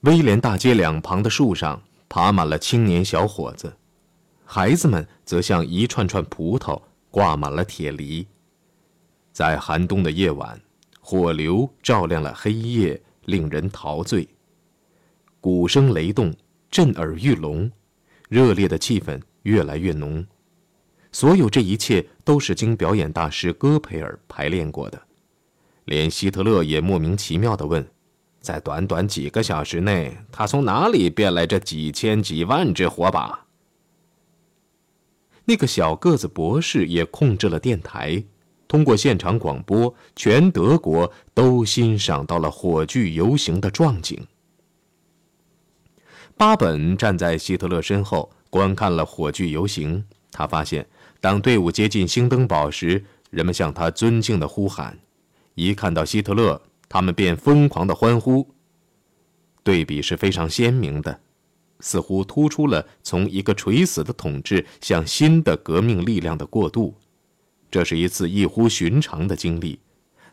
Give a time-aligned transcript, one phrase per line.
[0.00, 3.74] 威廉大街两旁的树上爬满了青年小伙子，
[4.44, 6.80] 孩子们则像一串串葡萄
[7.10, 8.26] 挂满了铁犁。
[9.32, 10.60] 在寒冬的夜晚，
[11.00, 14.28] 火流照亮了黑夜，令人陶醉。
[15.40, 16.32] 鼓声雷动，
[16.70, 17.70] 震耳欲聋，
[18.28, 20.24] 热烈的气氛越来越浓。
[21.10, 25.00] 所有这一切都是经表演大师戈培尔排练过的。
[25.86, 27.86] 连希特勒也莫名其妙地问
[28.46, 33.46] ：“在短短几个小时内，他从哪里变来这几千几万只火把？”
[35.46, 38.22] 那个小个子博士也控制了电台，
[38.68, 44.24] 通过现场广播，全德国都欣赏到了火炬游行的壮景。
[46.36, 50.04] 巴本站在希特勒身后，观看了火炬游行。
[50.30, 50.86] 他发现，
[51.20, 54.94] 当队伍接近兴登堡时，人们向他尊敬地呼喊；
[55.56, 58.48] 一看到希特勒，他们便疯狂的欢呼。
[59.62, 61.20] 对比是非常鲜明的，
[61.80, 66.94] 似乎突出了从一个垂死的统治向新的革命力量的过渡。
[67.70, 69.80] 这是一次异乎寻常的经历，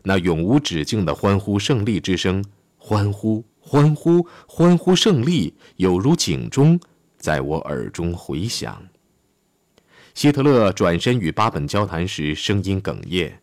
[0.02, 2.44] 那永无止境的欢呼胜利之声，
[2.76, 3.44] 欢呼。
[3.66, 6.78] 欢呼，欢呼胜利，有如警钟，
[7.16, 8.86] 在我耳中回响。
[10.12, 13.40] 希特勒转身与巴本交谈时，声音哽咽：“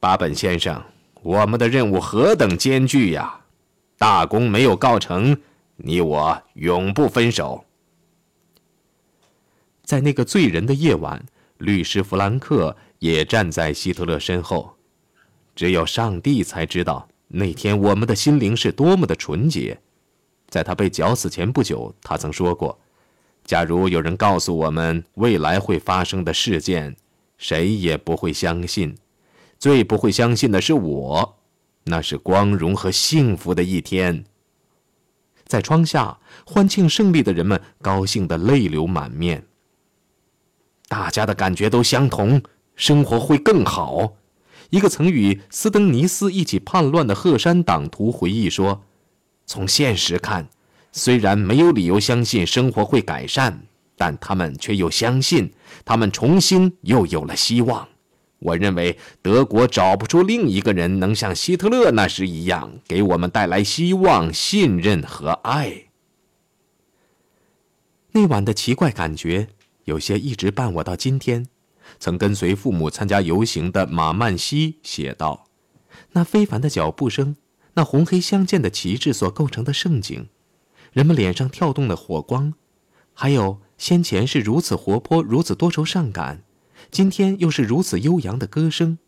[0.00, 0.84] 巴本先生，
[1.22, 3.40] 我们的任务何等艰巨呀！
[3.98, 5.36] 大功没有告成，
[5.76, 7.64] 你我永不分手。”
[9.82, 11.24] 在那个醉人的夜晚，
[11.58, 14.74] 律师弗兰克也站在希特勒身后。
[15.54, 17.08] 只有上帝才知道。
[17.28, 19.80] 那天我们的心灵是多么的纯洁，
[20.48, 22.78] 在他被绞死前不久，他曾说过
[23.44, 26.94] ：“假如有人告诉我们未来会发生的事件，
[27.36, 28.96] 谁也不会相信。
[29.58, 31.38] 最不会相信的是我，
[31.84, 34.24] 那是光荣和幸福的一天。”
[35.46, 39.46] 在窗下欢庆胜利的人们高兴得泪流满面。
[40.88, 42.42] 大家的感觉都相同，
[42.74, 44.14] 生活会更好。
[44.70, 48.82] 一个曾与斯登尼斯一起叛乱的赫山党徒回忆说
[49.46, 50.48] ：“从现实看，
[50.90, 53.66] 虽然没有理由相信生活会改善，
[53.96, 55.52] 但他们却又相信，
[55.84, 57.86] 他们重新又有了希望。
[58.38, 65.84] 我认为德国找不出另一个人能像希特勒那时一样，给我们带来希望、信任和爱。”
[68.12, 69.48] 那晚的奇怪感觉，
[69.84, 71.46] 有些一直伴我到今天。
[72.00, 75.46] 曾跟随父母参加游行的马曼西写道
[76.12, 77.36] ：“那非凡的脚步声，
[77.74, 80.28] 那红黑相间的旗帜所构成的盛景，
[80.92, 82.54] 人们脸上跳动的火光，
[83.14, 86.42] 还有先前是如此活泼、如此多愁善感，
[86.90, 88.98] 今天又是如此悠扬的歌声，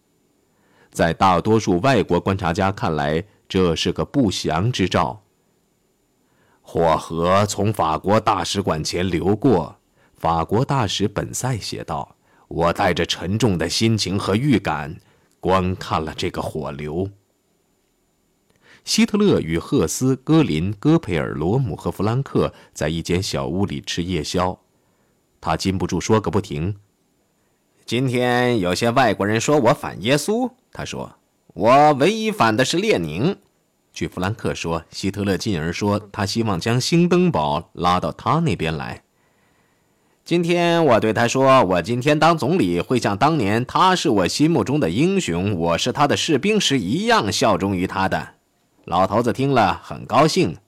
[0.91, 5.23] 在大多数外国观察家看来，这是个不祥之兆。
[6.63, 9.77] 火河从法国大使馆前流过，
[10.15, 12.15] 法国大使本塞写道。”
[12.49, 14.97] 我带着沉重的心情和预感，
[15.39, 17.11] 观看了这个火流。
[18.87, 24.59] 希特勒与赫斯、戈林、戈培尔、罗姆和弗兰克在一间小屋里吃夜宵，
[25.43, 26.75] 他禁不住说个不停。
[27.89, 31.17] 今天有些外国人说我反耶稣，他说
[31.55, 33.35] 我唯一反的是列宁。
[33.95, 39.05] 据弗兰克说，希特勒进而说他希望将兴登堡拉到他那边来。
[40.23, 48.35] 今天我对他说：“我今天当总理会像当年他是我心目中的英雄，我是他的士兵时一样效忠于他的。”
[48.85, 50.59] 老头子听了很高兴。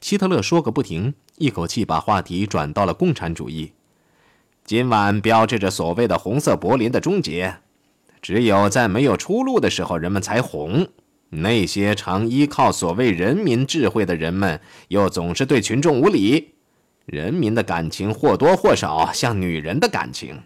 [0.00, 3.70] 希特勒说个不停，一口气把话题转到了共产主义。
[4.66, 7.58] 今晚标志着所谓的红色柏林的终结。
[8.20, 10.88] 只有在没有出路的时候，人们才红。
[11.28, 16.54] 那些常依靠所谓人民智慧的人们，又总是对群众无礼。
[17.04, 20.42] 人民的感情或多或少像女人的感情。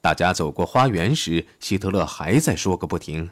[0.00, 3.28] 大家走过花园时，希特勒还在说个不停。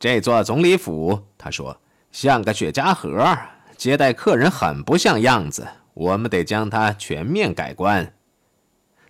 [0.00, 3.38] 这座总理府，他说，像个雪茄盒，
[3.76, 5.64] 接待客人很不像样子。
[5.94, 8.12] 我们得将它全面改观。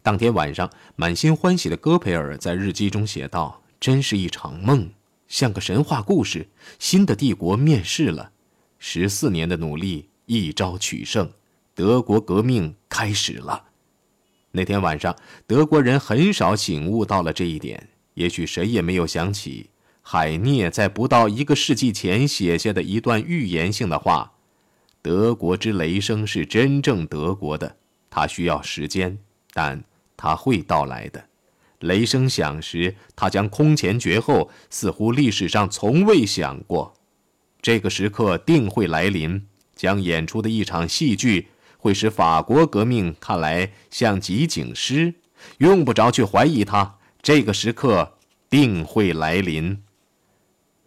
[0.03, 4.91] 当天晚上，满心欢喜的戈培尔在日记中写道：“真是一场梦，
[5.27, 6.49] 像个神话故事。
[6.79, 8.33] 新的帝国面世了，
[8.79, 11.31] 十四年的努力，一朝取胜。”
[11.75, 13.67] 德国革命开始了。
[14.51, 15.15] 那天晚上，
[15.47, 17.91] 德国人很少醒悟到了这一点。
[18.15, 19.71] 也许谁也没有想起
[20.03, 24.33] 海涅在不到一个世纪前写下的一段预言性的话
[25.01, 27.77] ：“德国之雷声是真正德国的，
[28.11, 29.19] 它需要时间，
[29.59, 29.83] 但
[30.17, 31.25] 它会到来的。
[31.81, 36.95] 雷声响时，它将空前绝后，似乎历史上从未想过。
[37.61, 39.45] 这个时刻定会来临。”
[39.75, 45.15] 将演出的一场戏剧，会使法国革命看来像集景诗，
[45.59, 46.97] 用不着去怀疑它。
[47.21, 48.19] 这个时刻
[48.49, 49.83] 定会来临。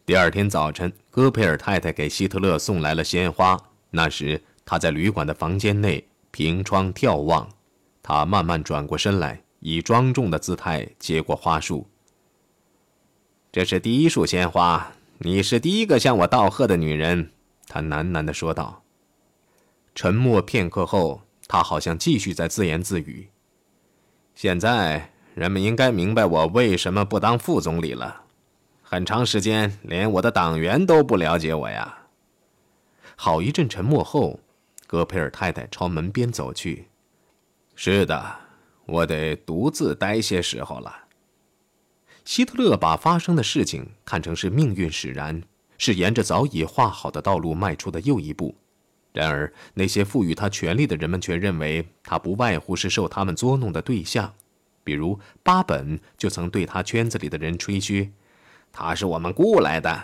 [0.05, 3.57] 第二天早晨，戈培尔太太给希特勒送来了鲜花。
[3.91, 7.49] 那时他在旅馆的房间内凭窗眺望，
[8.03, 11.87] 他慢慢转过身来，以庄重的姿态接过花束。
[13.51, 17.31] 这是第一束鲜花，你是第一个向我道贺的女人。
[17.67, 18.81] 他喃喃地说道。
[19.93, 23.29] 沉默片刻后，他好像继续在自言自语
[24.35, 28.23] ：“现在人们应该明白我为什么不当副总理了。
[28.81, 32.07] 很长时间，连我的党员都不了解我呀。”
[33.17, 34.39] 好一阵沉默后，
[34.87, 36.87] 戈培尔太太朝门边走去。
[37.83, 38.35] “是的，
[38.85, 40.95] 我得独自待些时候了。”
[42.23, 45.41] 希特勒把发生的事情看成是命运使然，
[45.79, 48.55] 是沿着早已画好的道路迈出的又一步。
[49.13, 54.31] 然而，那些赋予他权力的人们却认为他不外乎是受他们捉弄的对象。
[54.83, 58.11] 比如巴本就曾对他圈子里的人吹嘘
[58.71, 59.99] ：“他是我们雇来的。”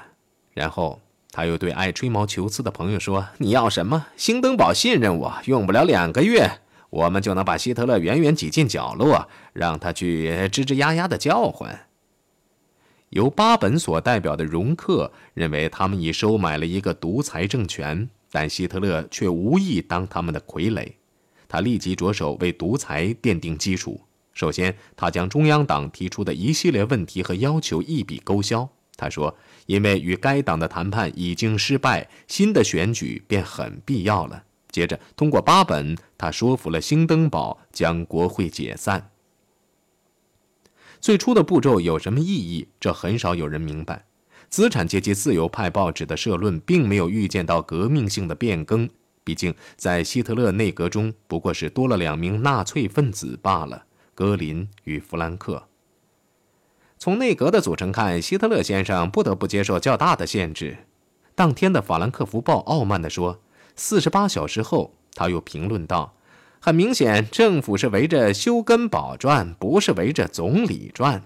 [0.56, 4.08] 然后他又对爱吹毛求疵的朋友说：“你要什么？
[4.18, 11.88] 兴登堡信任我，用不了两个月，我们就能把希特勒远远挤进角落，让他去吱吱呀呀的叫唤。”
[13.12, 20.92] 由巴本所代表的容克认为，他们已收买了一个独裁政权，但希特勒却无意当他们的傀儡。
[21.48, 24.02] 他立即着手为独裁奠定基础。
[24.34, 28.70] 首先，他将中央党提出的一系列问题和要求一笔勾销。
[28.98, 29.36] 他说
[29.68, 34.44] ：“因为与该党的谈判已经失败，新的选举便很必要了。”
[34.78, 39.10] 接着，通过巴本，他说服了兴登堡将国会解散。
[41.02, 42.68] 最初的步骤有什么意义？
[42.80, 44.06] 这很少有人明白。
[44.50, 48.88] 资产阶级自由派报纸的社论并没有预见到革命性的变更。
[49.24, 55.68] 毕竟，在希特勒内阁中，不过是多了两名纳粹分子罢了——格林与弗兰克。
[57.00, 60.78] 从内阁的组成看，希特勒先生不得不接受较大的限制。
[61.36, 63.42] 当天的《法兰克福报》傲慢地说
[63.78, 66.14] ：“四十八小时后，他又评论道。”
[66.60, 71.24] 很明显，政府是围着休根堡转，不是围着总理转。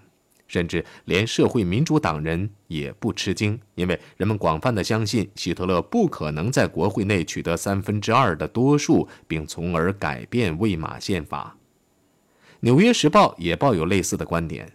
[0.48, 11.56] 甚至连社会民主党人也不吃惊，因为人们广泛的相信希特勒不可能在国会内取得三分之二的多数，并从而改变魏玛宪法。
[12.59, 14.74] 《纽约时报》也抱有类似的观点。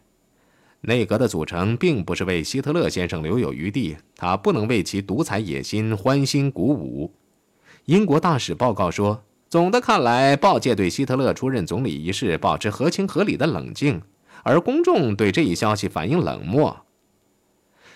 [0.80, 7.12] 内阁的组成并不是为希特勒先生留有余地，他不能为其独裁野心欢欣鼓舞。
[7.86, 9.22] 英国大使报告说。
[9.48, 14.02] 总的看来，报界对希特勒出任总理一事保持合情合理的冷静，
[14.42, 16.84] 而公众对这一消息反应冷漠。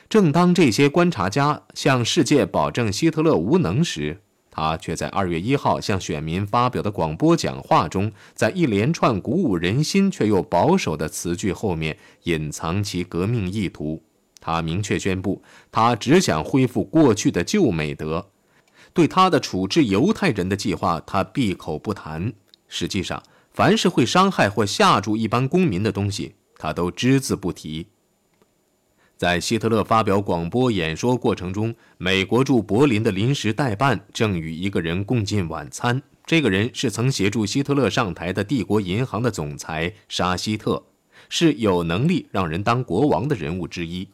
[0.08, 14.00] 正当这些观察家向世界保证希特勒无能时，他却在二月一号向选民发表的广播讲话中，在一连串鼓舞人心却又保守的词句后面隐藏其革命意图。
[14.40, 18.28] 他明确宣布，他只想恢复过去的旧美德。
[18.92, 22.32] 对他的处置犹太人的计划，他闭口不谈。
[22.69, 23.22] 实际上，
[23.52, 27.87] 凡是会伤害或吓住一般公民的东西，他都只字不提。
[29.16, 36.02] 在希特勒发表广播演说过程中，美国驻柏林的临时代办正与一个人共进晚餐。
[36.25, 40.82] 这个人是曾协助希特勒上台的帝国银行的总裁沙希特，
[41.29, 44.08] 是有能力让人当国王的人物之一。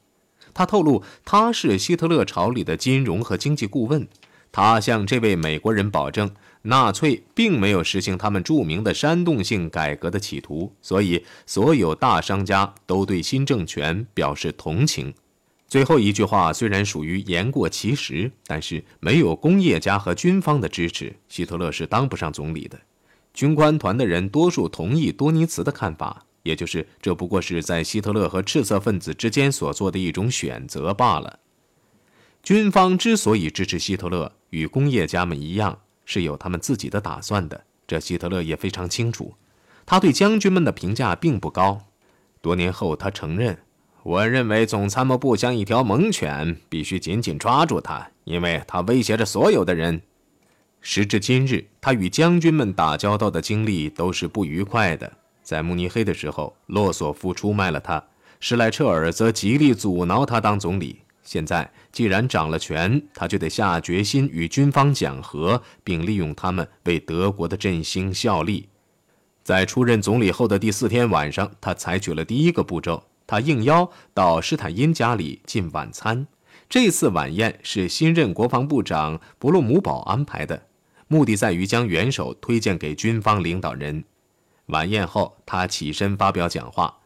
[0.53, 4.09] 他透露，他是希特勒朝里的金融和经济顾问。
[4.57, 6.31] 他向这位美国人保证，
[6.63, 15.13] 纳粹并没有实行他们著名的煽动性改革的企图，所以所有大商家都对新政权表示同情。
[15.69, 22.81] 最后一句话虽然属于言过其实，但是没有工业家和军方的支持，希特勒是当不上总理的。
[23.35, 31.41] 军官团的人多数同意多尼茨的看法，也就是这不过是在希特勒和赤色分子之间所做的一种选择罢了。
[32.43, 37.65] 军方之所以支持希特勒，与工业家们一样，是有他们自己的打算的。
[37.87, 39.35] 这希特勒也非常清楚。
[39.85, 41.79] 他对将军们的评价并不高。
[42.41, 43.59] 多年后，他承认
[44.03, 50.01] ：“我认为总参谋部像一条猛犬，必须紧紧抓住它，因为它威胁着所有的人。”
[50.81, 55.13] 时至今日，他与将军们打交道的经历都是不愉快的。
[55.43, 58.01] 在慕尼黑的时候，洛索夫出卖了他；
[58.41, 61.01] 施莱彻尔则极力阻挠他当总理。
[61.27, 68.69] 现在既然掌了权，他就得下决心与军方讲和，并利用他们为德国的振兴效力。
[69.43, 76.29] 在出任总理后的第四天晚上，他采取了第一个步骤：他应邀到施坦因家里进晚餐。
[76.69, 80.67] 这次晚宴是新任国防部长伯洛姆堡安排的，
[81.09, 84.05] 目的在于将元首推荐给军方领导人。
[84.67, 86.99] 晚宴后，他起身发表讲话，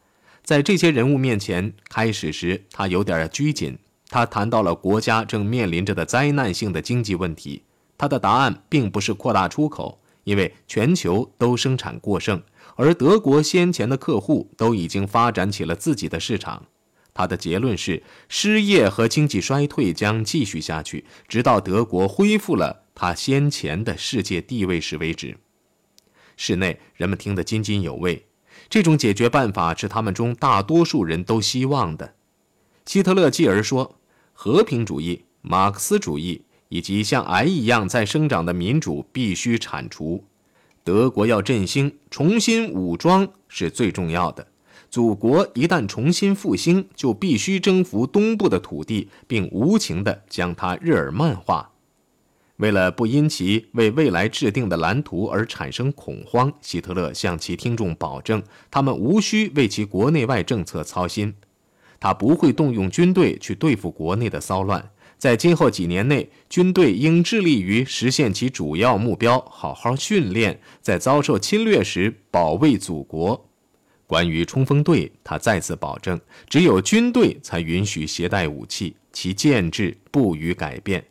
[0.43, 3.77] 在这些人物面前，开始时他有点拘谨。
[4.11, 7.63] 他谈到了国家正面临着的灾难性的经济问题。
[7.97, 12.43] 他的答案并不是扩大出口，因为全球都生产过剩，
[12.75, 16.65] 而德国先前的客户都已经发展起了自己的市场。
[17.13, 25.37] 他的结论是，失业和经济衰退将继续下去，直到德国恢复了他先前的世界地位时为止。
[26.35, 28.25] 室内人们听得津津有味。
[28.67, 32.15] 这种解决办法是他们中大多数人都希望的。
[32.85, 33.99] 希特勒继而说
[34.43, 40.23] ：“和平主义、马克思主义以及像癌一样在生长的民主必须铲除。
[40.83, 44.47] 德国要振兴、重新武装是最重要的。”
[44.89, 51.69] 祖国一旦重新复兴，就必须征服东部的土地，并无情地将它日耳曼化。
[52.55, 61.35] 为了不因其为未来制定的蓝图而产生恐慌，希特勒向其听众保证，他们无需为其国内外政策操心。
[62.01, 64.91] 他不会动用军队去对付国内的骚乱。
[65.17, 73.47] 在今后几年内，军队应致力于实现其主要目标：好好训练，在遭受侵略时保卫祖国。
[74.07, 81.05] 关于冲锋队，他再次保证，只有军队才允许携带武器，其建制不予改变。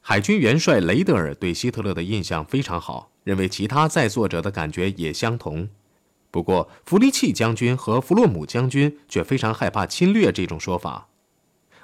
[0.00, 5.68] 海军元帅雷德尔对希特勒的印象非常好，认为其他在座者的感觉也相同。
[6.32, 11.08] 不过，弗利契将军和弗洛姆将军却非常害怕侵略这种说法，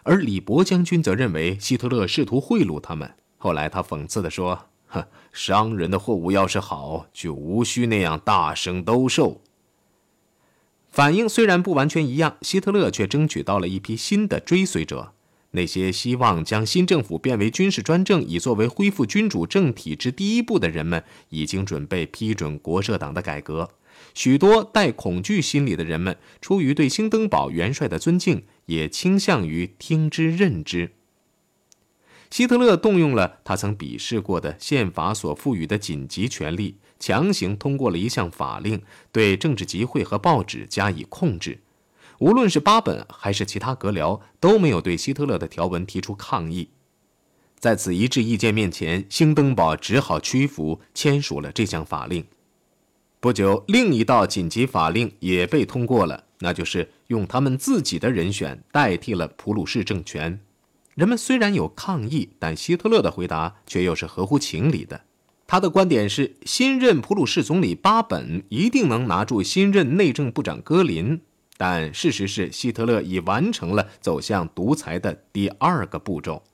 [0.05, 3.15] 而李伯将军则认为希特勒试图贿赂他们。
[3.37, 9.43] 后来，他讽刺地说：“哼，商人的货物要是好，就无需那样大声兜售。”
[10.89, 15.13] 反应虽然不完全一样，希特勒却争取到了一批新的追随者。
[15.51, 23.71] 那些希望将新政府变为军事专政，以作为恢复君主政体之第一步的人们，已经准备批准国社党的改革。
[24.19, 30.91] 许多带恐惧心理的人们，出于对兴登堡元帅的尊敬，也倾向于听之任之。
[32.29, 36.79] 希特勒动用了他曾鄙视过的宪法所赋予的紧急权力。
[36.99, 38.83] 强行通过了一项法令，
[39.13, 41.61] 对政治集会和报纸加以控制。
[42.19, 46.71] 无论是巴本还是其他阁僚，都没有对希特勒的条文提出抗议。
[47.61, 52.27] 在此一致意见面前，兴登堡只好屈服，签署了这项法令。
[53.21, 60.39] 不久，另一道紧急法令也被通过了，那就是用他们自己的人选代替了普鲁士政权。
[60.95, 65.01] 人们虽然有抗议，但希特勒的回答却又是合乎情理的。
[65.49, 71.21] 他的观点是，新任普鲁士总理巴本一定能拿住新任内政部长戈林，
[71.57, 76.45] 但事实是，希特勒已完成了走向独裁的第二个步骤。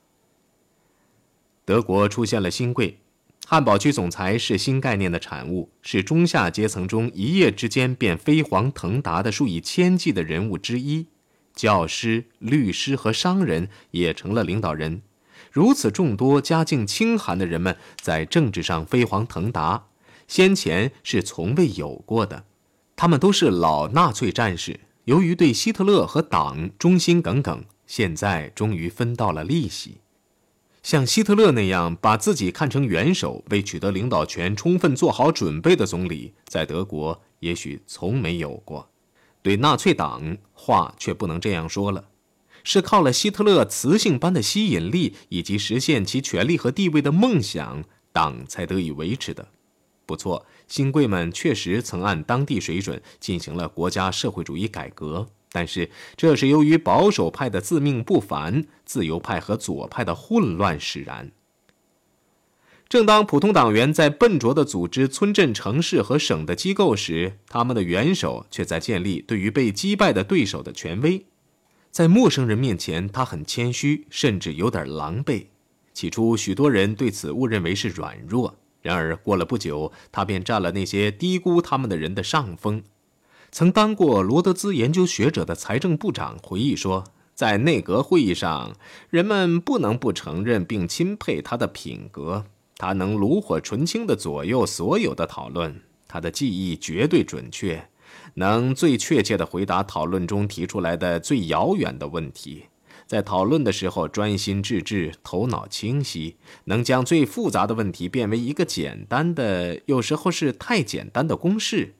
[1.63, 2.99] 德国出现了新贵，
[3.47, 11.05] 汉堡区总裁是新概念的产物，是中下阶层中一夜之间便飞黄腾达的数以千计的人物之一，
[11.53, 15.03] 教师、律师和商人也成了领导人。
[15.51, 19.85] 如此众多家境清寒的人们在政治上飞黄腾达，
[20.27, 22.45] 先前是从未有过的。
[22.95, 29.99] 他们都是老纳粹战士，由于对希特勒和党忠心耿耿，现在终于分到了利息。
[30.85, 38.87] 像希特勒那样把自己看成元首，为取得领导权充分做好准备的总理，在德国也许从没有过。
[39.41, 42.09] 对纳粹党，话却不能这样说了。
[42.63, 49.47] 是靠了希特勒磁性般的吸引力以及实现其权力和地位的梦想，党才得以维持的。
[50.05, 61.31] 不错，新贵们确实曾按当地水准进行了国家社会主义改革，但是这是由于保守派的自命不凡，自由派和左派的混乱使然。
[62.89, 71.25] 正当普通党员在笨拙地组织村镇、城市和省的机构时，他们的元首却在建立对于被击败的对手的权威。
[71.89, 75.45] 在陌生人面前，他很谦虚，甚至有点狼狈。
[75.93, 78.55] 起初，许多人对此误认为是软弱。
[78.81, 82.83] 然而，过了不久，他便占了那些低估他们的人的上风。
[83.57, 88.75] 曾当过罗德兹研究学者的财政部长回忆说，在内阁会议上，
[89.09, 92.43] 人们不能不承认并钦佩他的品格。
[92.75, 97.87] 他能炉火纯青地左右所有的讨论，他的记忆绝对准确。
[98.33, 102.65] 能最确切地回答讨论中提出来的最遥远的问题，
[103.07, 106.35] 在讨论的时候专心致志，头脑清晰，
[106.65, 111.95] 能将最复杂的问题变为一个简单的，有时候是太简单的公式。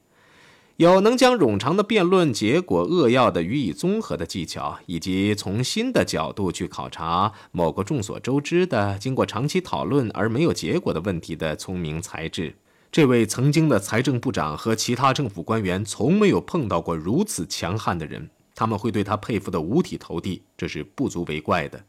[0.77, 12.53] 有能将冗长的辩论结果扼要的予以综合的技巧，以及从新的角度去考察某个众所周知的、经过长期讨论而没有结果的问题的聪明才智。
[12.91, 21.85] 这位曾经的财政部长和其他政府官员从没有碰到过如此强悍的人，他们会对他佩服得五体投地，这是不足为怪的。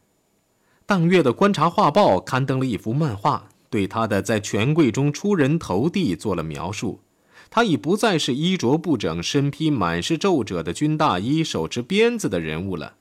[0.85, 7.01] 当月的《观察画报》刊登了一幅漫画，对他的在权贵中出人头地做了描述。
[7.49, 12.95] 他已不再是衣着不整、身披满是皱褶的军大衣、手持鞭子的人物了。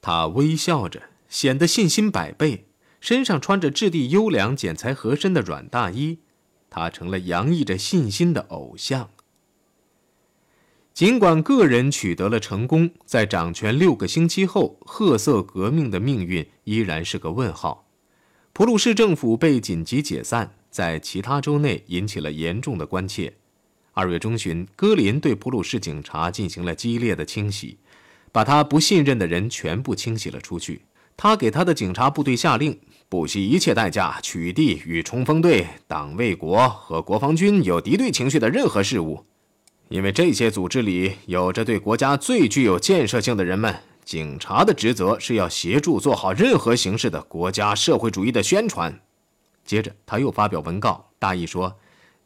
[0.00, 2.66] 他微笑着，显得信心百倍，
[3.00, 6.18] 身上穿着质地优良、剪裁合身的软大衣。
[6.70, 9.10] 他成了洋溢着信心的偶像。
[10.92, 17.86] 尽管个人取得了成功，在掌权六个星期后，褐色革命的命运依然是个问号。
[18.52, 23.34] 普鲁士政府被紧急解散，在其他州内引起了严重的关切。
[23.98, 27.78] 二月中旬，戈林对普鲁士警察进行了激烈的清洗，
[28.30, 30.82] 把他不信任的人全部清洗了出去。
[31.16, 32.78] 他给他的警察部队下令，
[33.08, 39.24] 不惜一切代价取缔与冲锋队、党卫国和国防军有敌对情绪的任何事物，
[39.88, 43.74] 因为这些组织里有着对国家最具有建设性的人们。
[44.04, 49.00] 警察的职责是要协助做好任何形式的国家社会主义的宣传。
[49.64, 51.76] 接着，他又发表文告，大意说。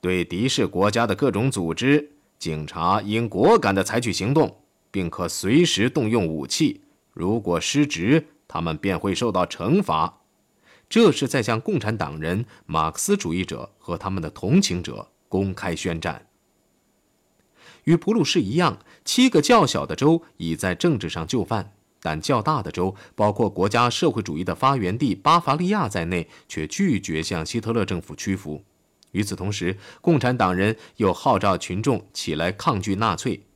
[0.03, 4.59] 对敌视国家的各种组织，警察应果敢地采取行动，
[4.91, 6.81] 并可随时动用武器。
[7.13, 10.19] 如果失职，他们便会受到惩罚。
[10.89, 16.27] 这是在向共产党人、马克思主义者和他们的同情者公开宣战。
[17.85, 28.65] 与普鲁士一样，七个较小的州已在政治上就范，但较大的州，包括国家社会主义的发源地巴伐利亚在内，却拒绝向希特勒政府屈服。
[29.13, 33.47] 与此同时，共产党人又号召群众起来抗拒纳粹。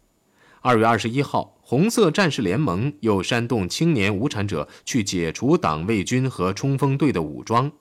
[0.61, 7.73] 二月二十一号，红色战士联盟又煽动青年无产者去解除党卫军和冲锋队的武装。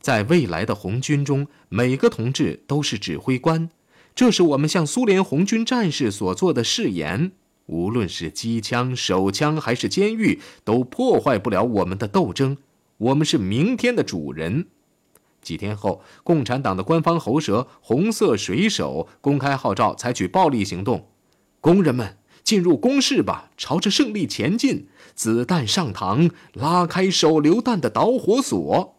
[0.00, 3.68] 在未来的红军中，每个同志都是指挥官。
[4.14, 7.32] 这是我们向苏联红军战士所做的誓言。
[7.66, 12.56] 无论是机枪、手枪还是监狱，都破坏不了我们的斗争。
[12.96, 14.66] 我们是明天的主人。
[15.42, 21.08] 几天后，共产党的官方喉舌“红色水手”公开号召采取暴力行动。
[21.60, 24.88] 工人们进入工事吧，朝着胜利前进！
[25.14, 28.96] 子弹上膛，拉开手榴弹的导火索。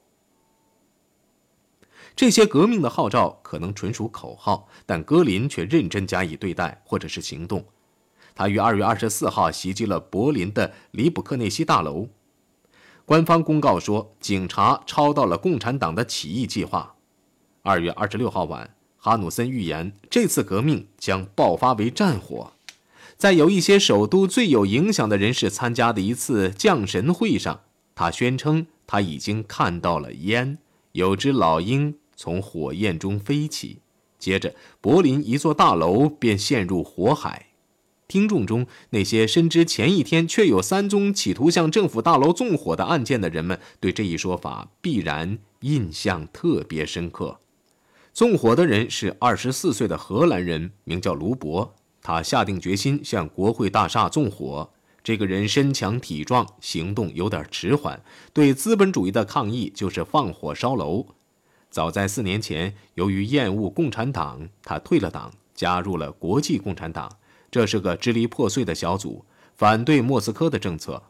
[2.16, 7.66] 这些革命的号召可能纯属口号，但戈林却认真加以对待，或者是行动。
[8.36, 12.10] 他于二月二十四号袭击了柏林的里卜克内西大楼。
[13.06, 16.96] 官方公告说，警察抄到了共产党的起义计划。
[17.62, 22.54] 二月二十六号晚，哈努森预言这次革命将爆发为战火。
[23.18, 27.60] 在有一些首都最有影响的人士参加的一次降神会上，
[27.94, 30.58] 他宣称他已经看到了烟，
[30.94, 33.80] 有只老鹰从火焰中飞起。
[34.18, 37.48] 接着，柏林一座大楼便陷入火海。
[38.12, 47.40] 听众中那些深知前一天确有三宗企图向政府大楼纵火的案件的人们，对这一说法必然印象特别深刻。
[48.12, 51.74] 纵火的人是二十四岁的荷兰人，名叫卢博。
[52.02, 54.70] 他下定决心向国会大厦纵火。
[55.02, 58.04] 这个人身强体壮，行动有点迟缓。
[58.34, 61.06] 对资本主义的抗议就是放火烧楼。
[61.70, 67.10] 早在四年前，由于厌恶共产党，他退了党，加入了国际共产党。
[67.52, 71.04] 这是个支离破碎的小组，反对莫斯科的政策。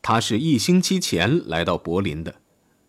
[0.00, 2.36] 他是一星期前来到柏林的。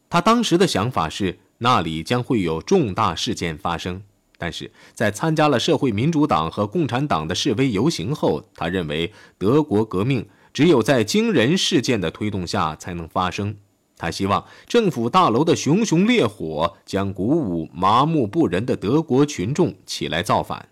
[0.09, 4.03] 他当时的想法是那里将会有重大事件发生，
[4.37, 13.55] 但是在参加了社会民主党和共产党的示威游行后，他认为德国革命只有在惊人事件的推动下才能发生。
[13.97, 20.69] 他希望政府大楼的熊熊烈火将鼓舞麻木不仁的德国群众起来造反。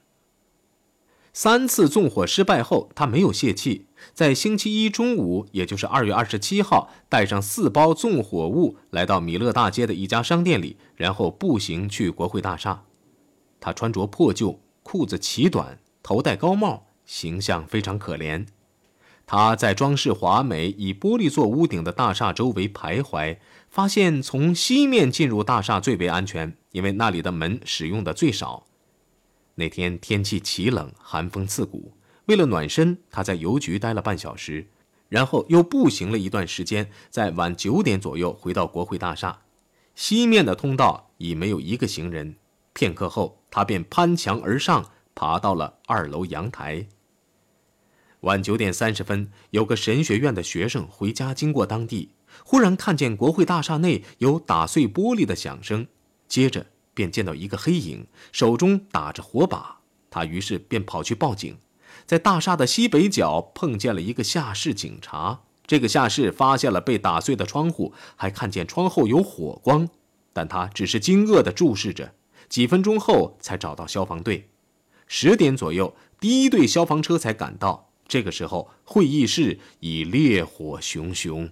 [1.36, 12.84] 三次纵火失败后，他没有泄气，在星期一中午，也就是二月二十七号，带上四包纵火物来到米勒大街的一家商店里，然后步行去国会大厦。
[13.60, 18.48] 他穿着破旧，裤子奇短，头戴高帽，形象非常可怜。
[19.26, 28.66] 他在装饰华美、以玻璃做屋顶的大厦周围徘徊，发现从西面进入大厦最为安全，因为那里的门使用的最少。
[29.56, 31.94] 那天天气奇冷，寒风刺骨。
[32.26, 34.68] 为了暖身，他在邮局待了半小时，
[35.10, 39.42] 然后又步行了一段时间，在晚九点左右回到国会大厦。
[39.96, 42.36] 西面的通道已没有一个行人。
[42.74, 46.88] 片刻后，他便攀墙而上，爬到了二楼阳台。
[48.22, 52.12] 晚九点三十分，有个神学院的学生回家经过当地，
[52.44, 55.88] 忽然看见国会大厦内有打碎玻璃的响声，
[56.28, 59.82] 接着便见到一个黑影，手中打着火把。
[60.10, 61.58] 他于是便跑去报警，
[62.08, 65.42] 在大厦的西北角碰见了一个下士警察。
[65.68, 69.90] 这个下士发现了被打碎的窗户，还看见窗后有火光，
[70.32, 72.14] 但他只是惊愕地注视着。
[72.48, 74.50] 几分钟后才找到消防队。
[75.08, 77.90] 十点左右，第一队消防车才赶到。
[78.08, 81.50] 这个时候，会议室已烈火熊熊。